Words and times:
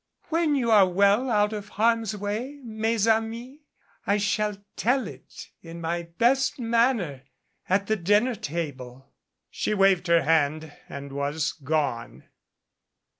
When 0.29 0.55
you 0.55 0.71
are 0.71 0.89
well 0.89 1.29
out 1.29 1.53
of 1.53 1.69
harm's 1.77 2.17
way, 2.17 2.59
mes 2.63 3.05
amis, 3.05 3.59
I 4.07 4.17
shall 4.17 4.57
tell 4.75 5.07
it, 5.07 5.51
in 5.61 5.79
my 5.79 6.07
best 6.17 6.57
manner, 6.57 7.21
at 7.69 7.85
the 7.85 7.97
dinner 7.97 8.33
table." 8.33 9.13
She 9.51 9.75
waved 9.75 10.07
her 10.07 10.23
hand 10.23 10.75
and 10.89 11.13
was 11.13 11.51
gone. 11.51 12.23